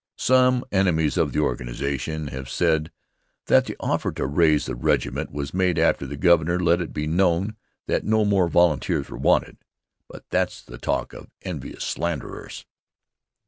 Some 0.17 0.63
enemies 0.71 1.15
of 1.15 1.31
the 1.31 1.41
organization 1.41 2.29
have 2.29 2.49
said 2.49 2.91
that 3.45 3.65
the 3.67 3.75
offer 3.79 4.11
to 4.13 4.25
raise 4.25 4.65
the 4.65 4.73
regiment 4.73 5.31
was 5.31 5.53
made 5.53 5.77
after 5.77 6.07
the 6.07 6.17
Governor 6.17 6.59
let 6.59 6.81
it 6.81 6.91
be 6.91 7.05
known 7.05 7.55
that 7.85 8.03
no 8.03 8.25
more 8.25 8.47
volunteers 8.47 9.11
were 9.11 9.17
wanted, 9.19 9.57
but 10.07 10.25
that's 10.31 10.63
the 10.63 10.79
talk 10.79 11.13
of 11.13 11.29
envious 11.43 11.83
slanderers. 11.83 12.65